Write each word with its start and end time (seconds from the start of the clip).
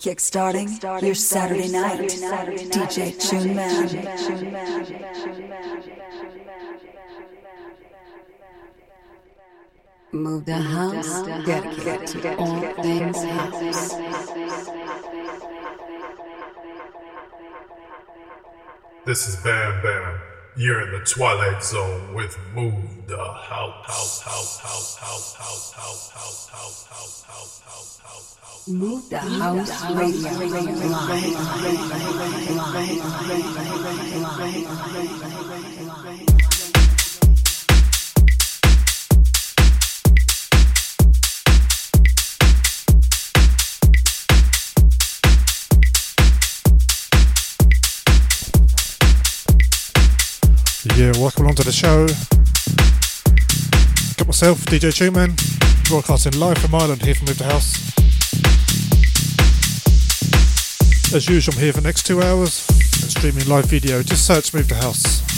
Kickstarting 0.00 1.02
your 1.02 1.14
Saturday 1.14 1.68
night. 1.68 2.00
DJ 2.70 3.20
TuneMan. 3.20 3.84
Move 10.10 10.46
the 10.46 10.54
house, 10.54 11.22
dedicated 11.44 12.06
to 12.06 12.36
all 12.38 12.60
things 12.82 13.22
house. 13.24 13.94
This 19.04 19.28
is 19.28 19.36
Bam 19.36 19.82
Bam. 19.82 20.29
You're 20.56 20.82
in 20.82 20.90
the 20.90 21.04
Twilight 21.06 21.62
Zone 21.62 22.12
with 22.12 22.36
Move 22.54 22.74
the 23.06 23.16
House. 23.16 24.24
Move 28.68 29.08
the 29.08 29.18
House 29.18 29.90
Radio. 29.92 30.32
Live. 30.32 30.50
Live. 30.50 30.90
Live. 31.62 31.86
Live. 32.70 32.98
Live. 34.38 34.66
Live. 36.04 36.28
Live. 36.28 36.49
Yeah, 51.00 51.12
welcome 51.18 51.44
along 51.44 51.54
to 51.54 51.64
the 51.64 51.72
show. 51.72 52.06
Got 54.18 54.26
myself, 54.26 54.58
DJ 54.66 54.92
TuneMan, 54.92 55.32
broadcasting 55.88 56.38
live 56.38 56.58
from 56.58 56.74
Ireland 56.74 57.00
here 57.00 57.14
from 57.14 57.24
Move 57.24 57.38
the 57.38 57.44
House. 57.44 57.72
As 61.14 61.26
usual, 61.26 61.54
I'm 61.54 61.60
here 61.62 61.72
for 61.72 61.80
the 61.80 61.88
next 61.88 62.04
two 62.04 62.20
hours 62.20 62.68
and 62.68 63.10
streaming 63.10 63.48
live 63.48 63.64
video. 63.64 64.02
Just 64.02 64.26
search 64.26 64.52
Move 64.52 64.68
the 64.68 64.74
House. 64.74 65.29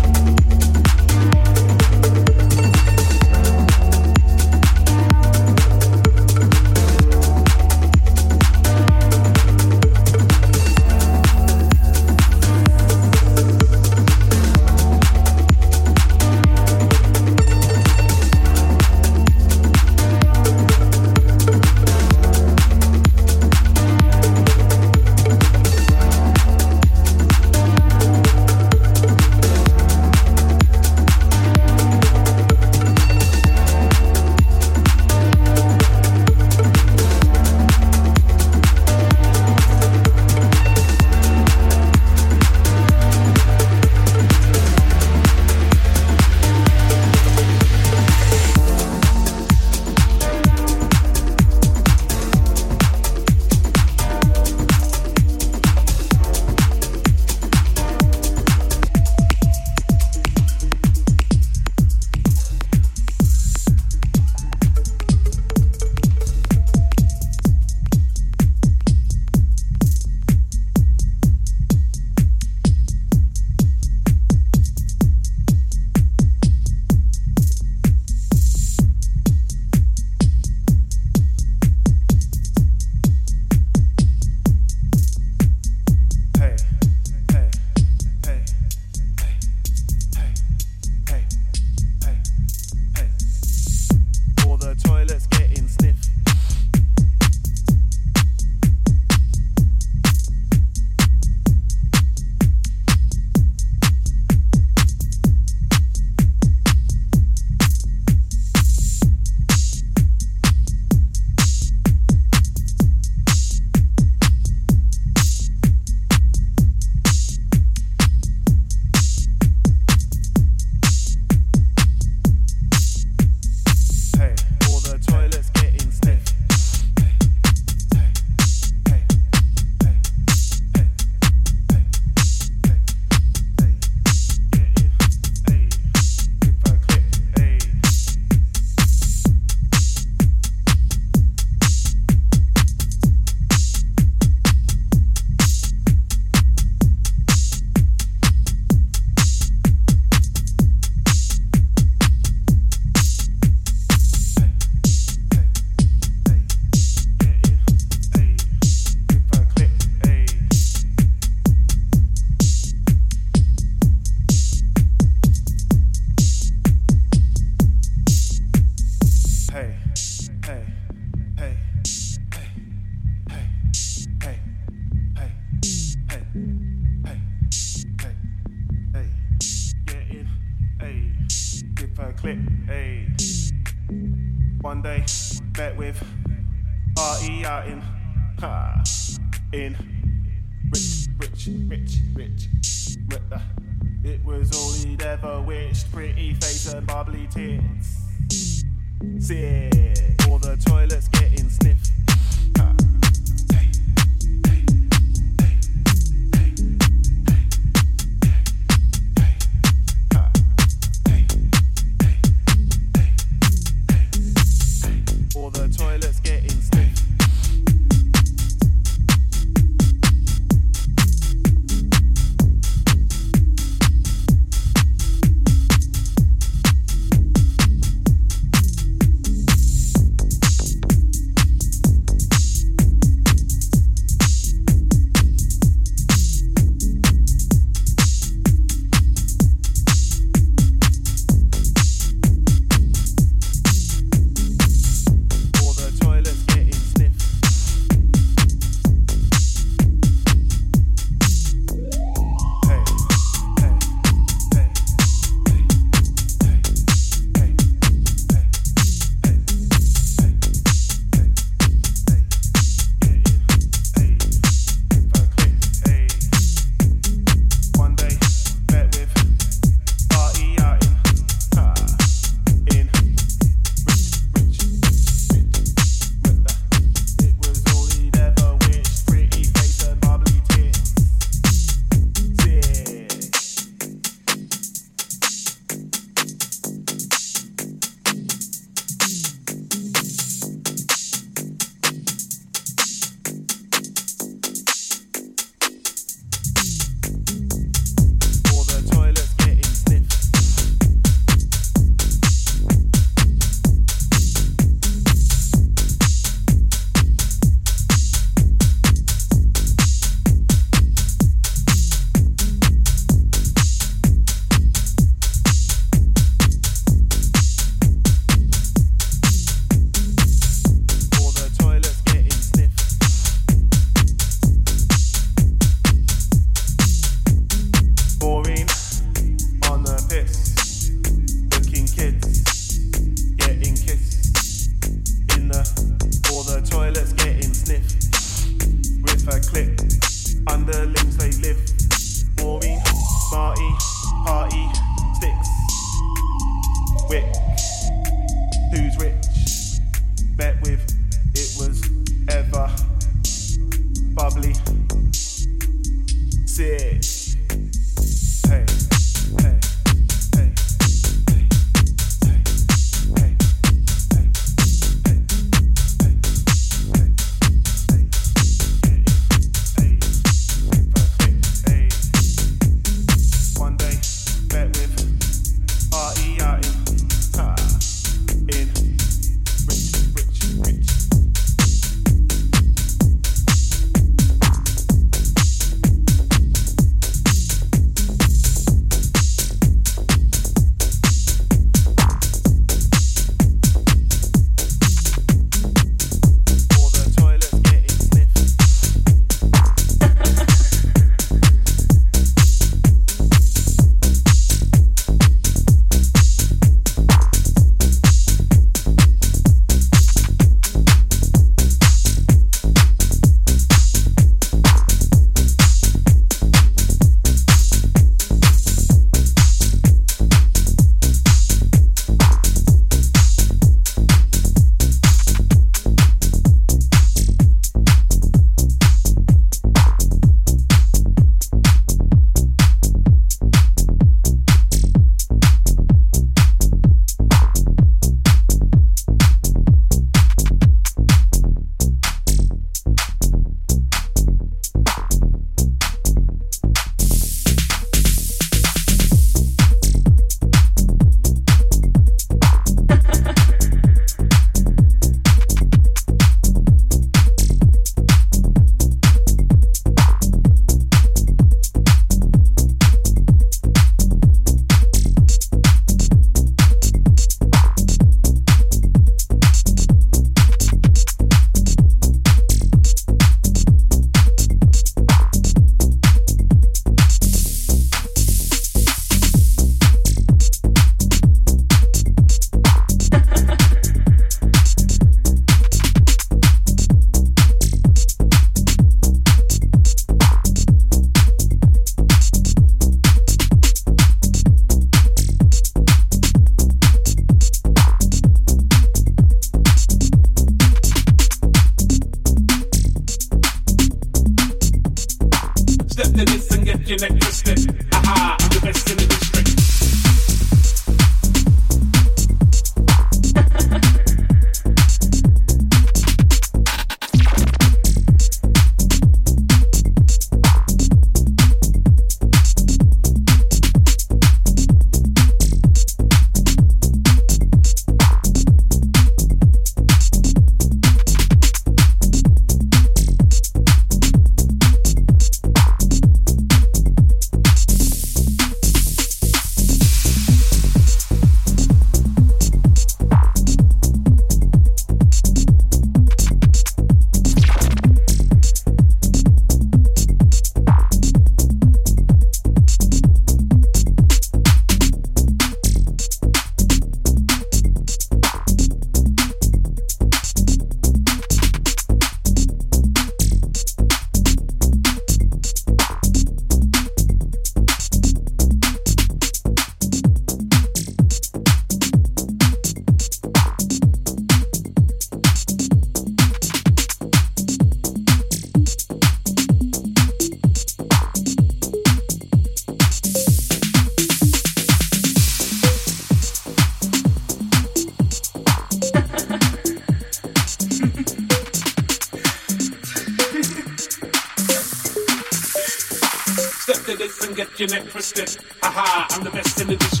Get 597.93 598.17
your 598.17 598.25
neck 598.25 598.35
twisted. 598.35 598.45
Aha, 598.63 599.07
I'm 599.09 599.23
the 599.23 599.31
best 599.31 599.61
in 599.61 599.67
the 599.67 599.75
district. 599.75 600.00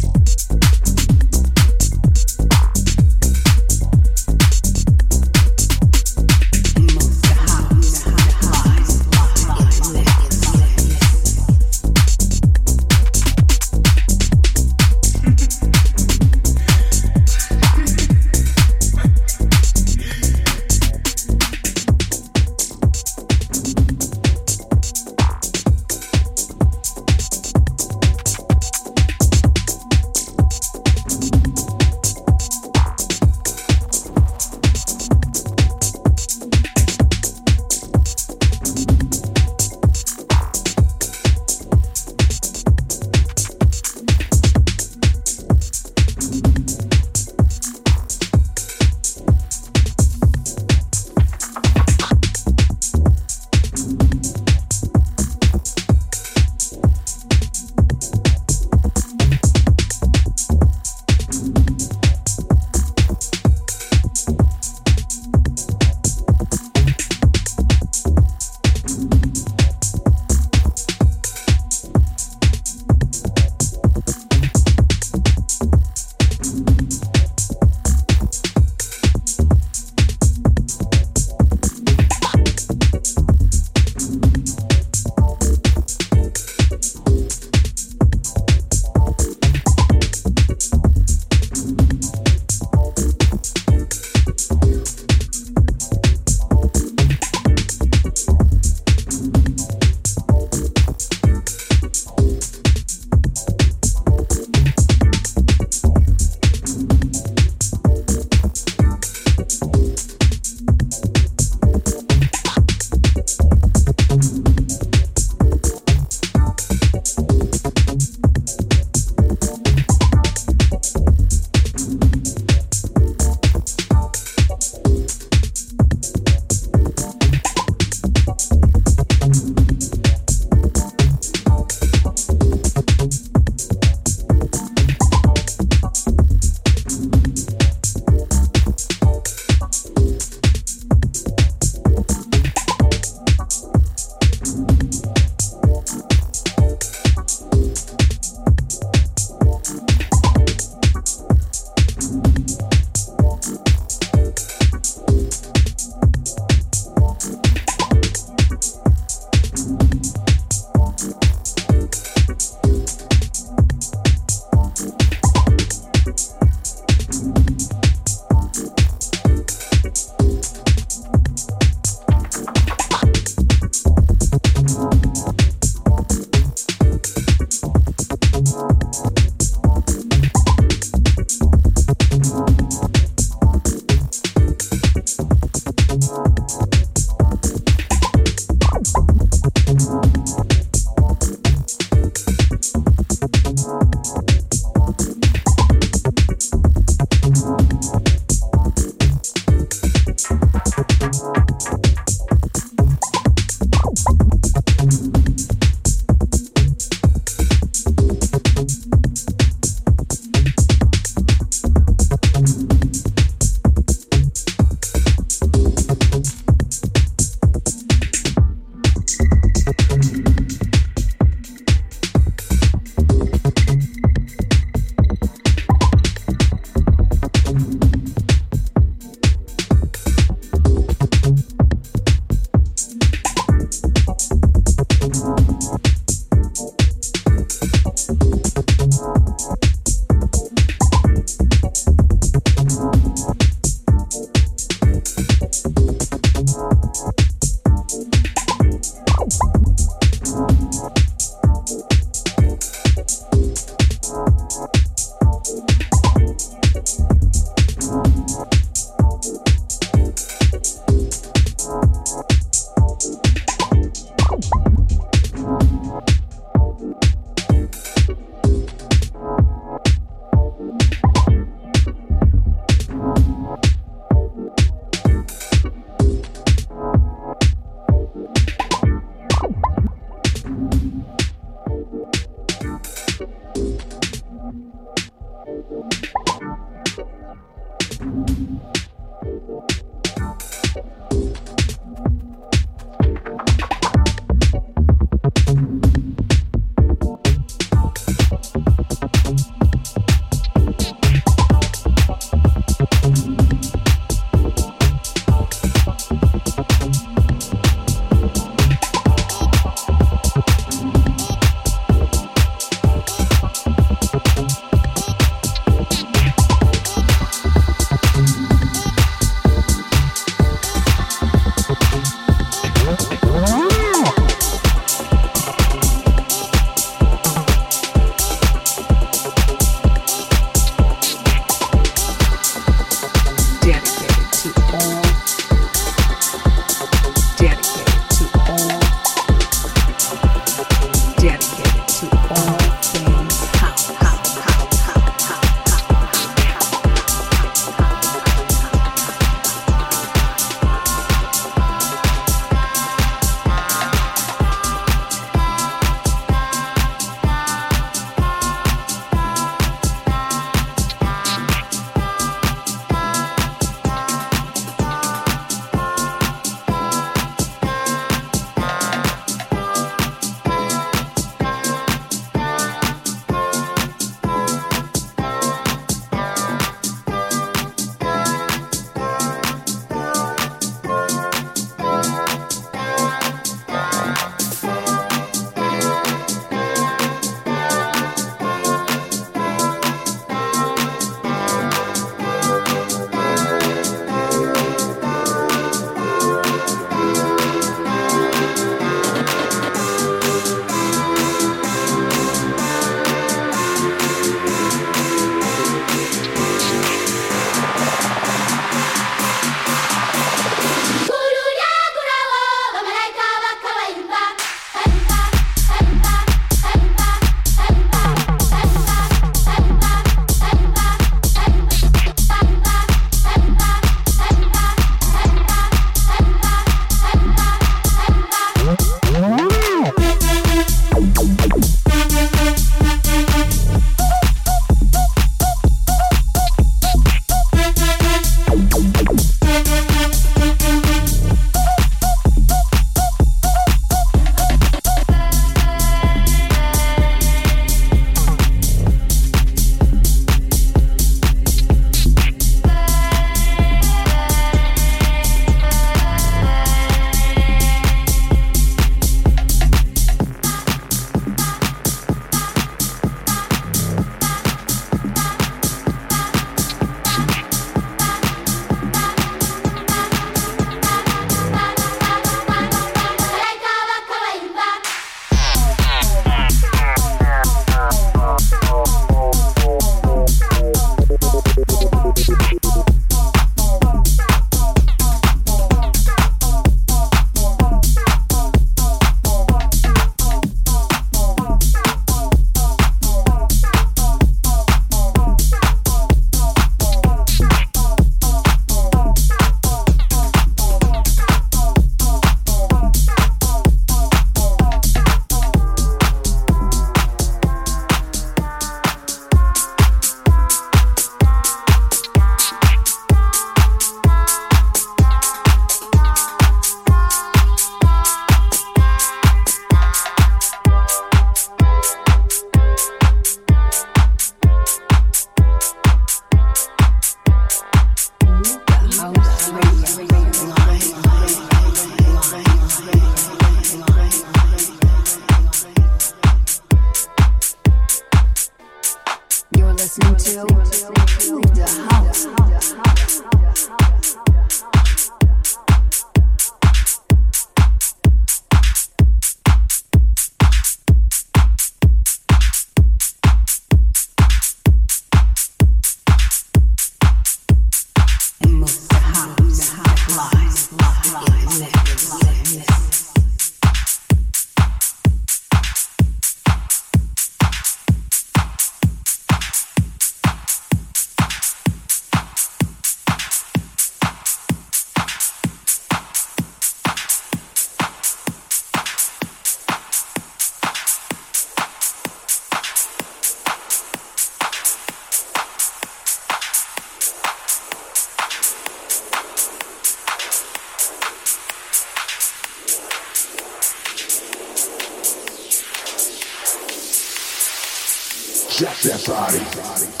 That's 598.83 599.03
sorry. 599.03 600.00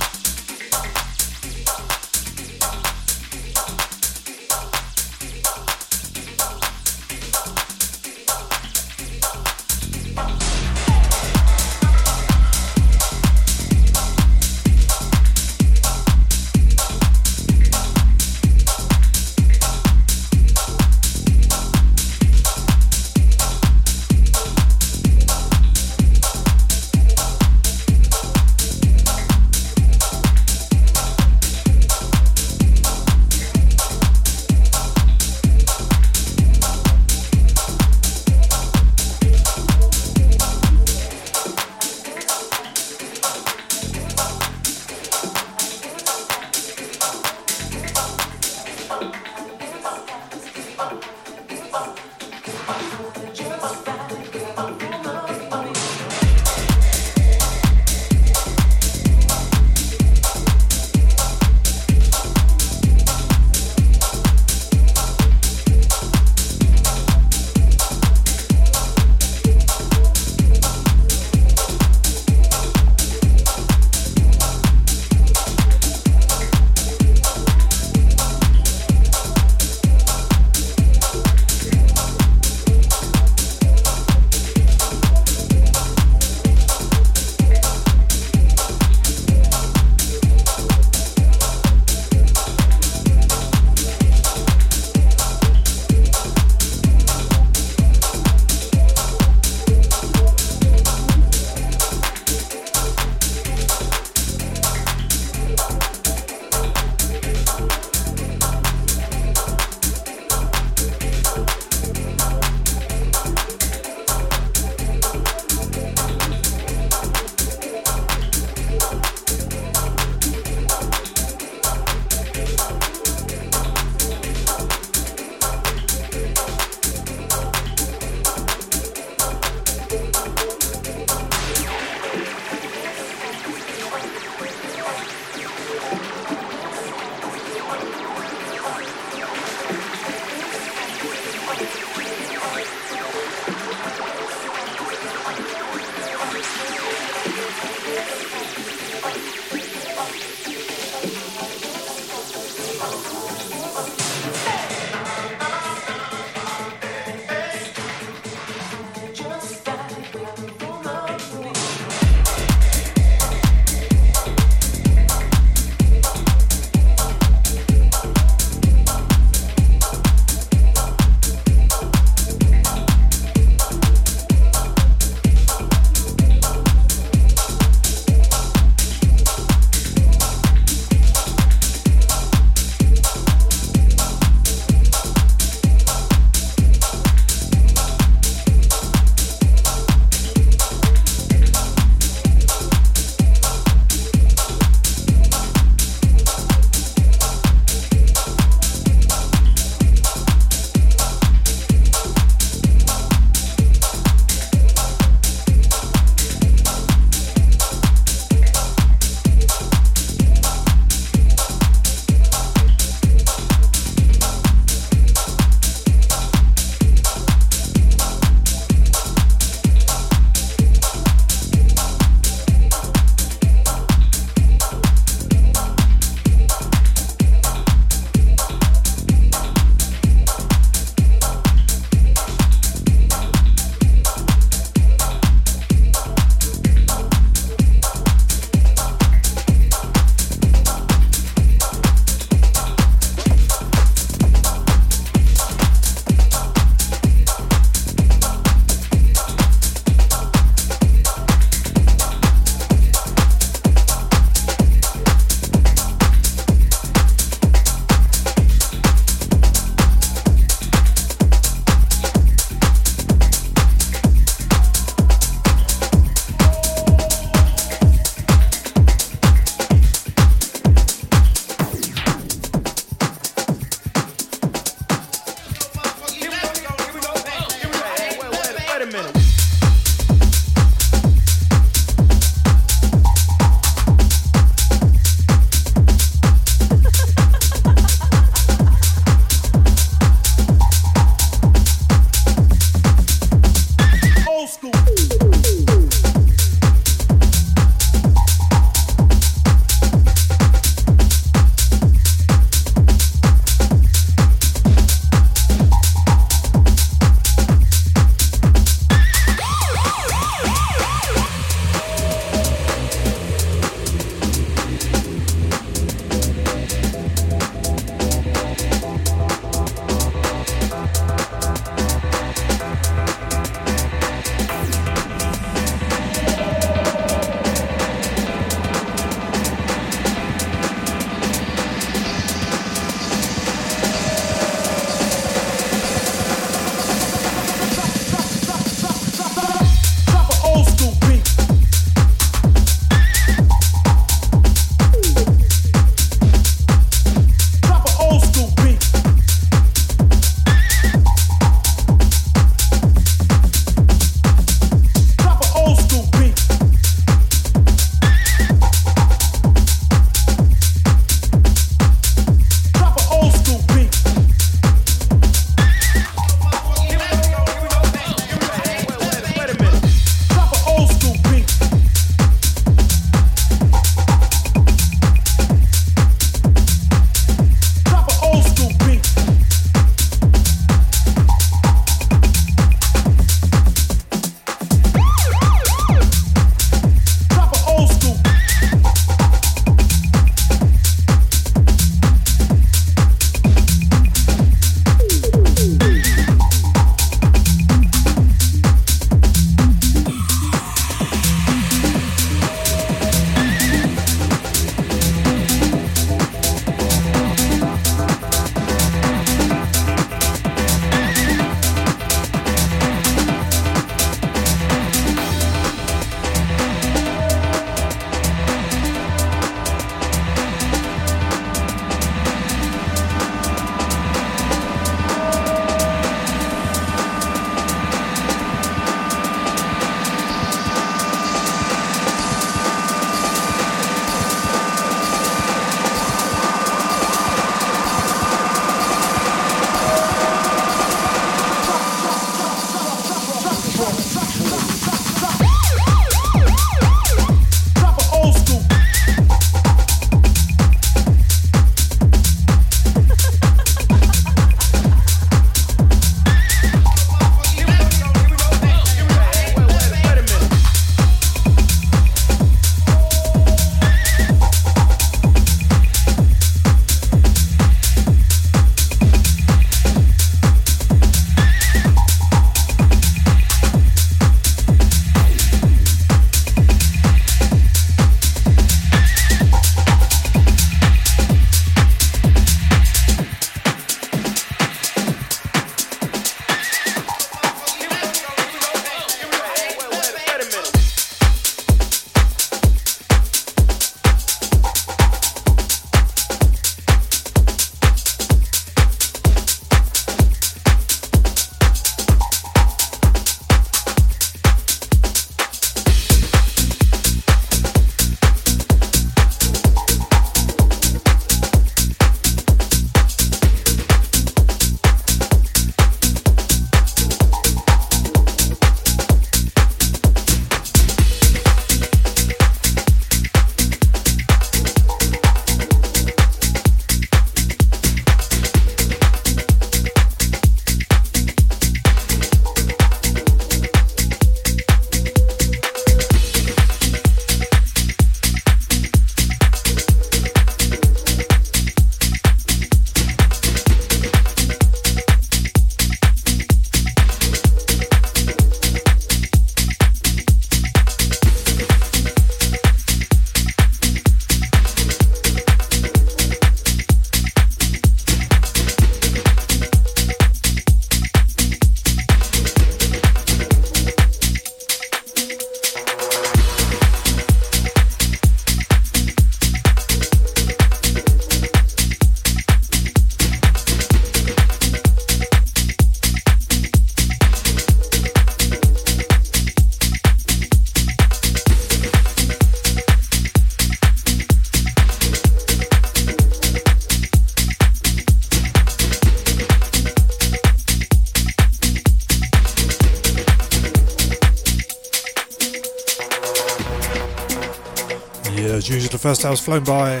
The 599.20 599.28
hour's 599.28 599.40
flown 599.40 599.64
by. 599.64 600.00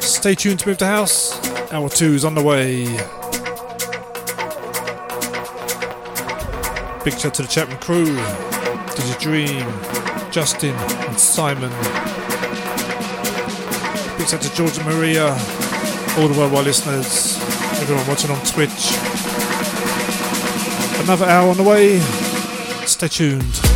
Stay 0.00 0.34
tuned 0.34 0.58
to 0.58 0.70
MoveDaHouse. 0.70 1.72
Hour 1.72 1.88
two 1.88 2.14
is 2.14 2.24
on 2.24 2.34
the 2.34 2.42
way. 2.42 2.84
Big 7.04 7.16
shout 7.16 7.34
to 7.34 7.42
the 7.42 7.48
Chapman 7.48 7.78
crew, 7.78 8.06
Digi 8.96 9.20
Dream, 9.20 10.32
Justin, 10.32 10.74
and 10.74 11.18
Simon. 11.18 11.70
Big 14.18 14.26
shout 14.26 14.42
to 14.42 14.52
George 14.56 14.76
and 14.78 14.86
Maria, 14.86 15.28
all 16.18 16.26
the 16.26 16.34
worldwide 16.36 16.64
listeners, 16.64 17.38
everyone 17.80 18.04
watching 18.08 18.32
on 18.32 18.44
Twitch. 18.44 18.90
Another 21.04 21.26
hour 21.26 21.50
on 21.50 21.56
the 21.56 21.62
way. 21.62 22.00
Stay 22.84 23.06
tuned. 23.06 23.67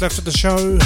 Left 0.00 0.16
of 0.16 0.24
the 0.24 0.30
show. 0.30 0.78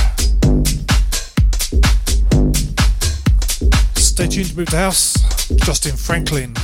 Stay 3.94 4.26
tuned 4.26 4.48
to 4.48 4.54
MoveDaHouse. 4.54 5.56
Justin 5.66 5.96
Franklin. 5.96 6.54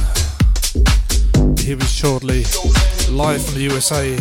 Here 1.59 1.77
is 1.77 1.93
shortly, 1.93 2.45
live 3.11 3.45
from 3.45 3.55
the 3.55 3.69
USA. 3.69 4.17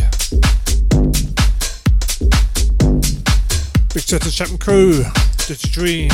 Big 3.94 4.04
shout 4.04 4.22
to 4.24 4.30
Chapman 4.30 4.58
Crew, 4.58 5.04
Dirty 5.48 5.70
Dream, 5.70 6.10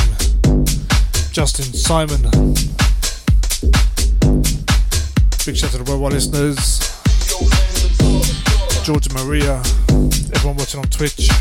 Justin 1.32 1.74
Simon. 1.74 2.22
Big 5.46 5.58
shout 5.58 5.74
out 5.74 5.78
to 5.78 5.84
the 5.84 5.86
worldwide 5.88 6.14
listeners. 6.14 6.80
Georgia 8.84 9.12
Maria, 9.16 9.58
everyone 10.36 10.58
watching 10.58 10.80
on 10.80 10.88
Twitch. 10.90 11.33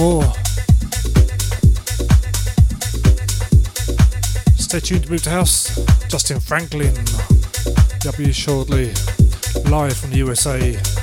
More. 0.00 0.22
Stay 4.56 4.80
tuned 4.80 5.02
to 5.02 5.10
MoveDaHouse. 5.10 6.08
Justin 6.08 6.40
Franklin. 6.40 6.94
W 7.98 8.32
shortly. 8.32 8.94
Live 9.68 9.94
from 9.98 10.08
the 10.08 10.16
USA. 10.16 10.99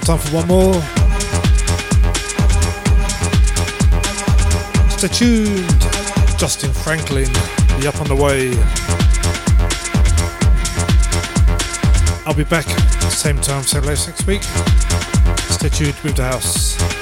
Got 0.00 0.02
time 0.04 0.18
for 0.18 0.36
one 0.36 0.46
more. 0.46 0.74
Stay 4.90 5.08
tuned. 5.08 5.80
Justin 6.38 6.70
Franklin, 6.70 7.32
be 7.80 7.86
up 7.86 7.98
on 8.00 8.06
the 8.08 8.14
way. 8.14 8.50
I'll 12.26 12.34
be 12.34 12.44
back 12.44 12.66
same 13.10 13.40
time, 13.40 13.62
same 13.62 13.82
place 13.84 14.06
next 14.06 14.26
week. 14.26 14.42
Stay 15.48 15.70
tuned 15.70 15.98
with 16.04 16.16
the 16.16 16.24
house. 16.24 16.95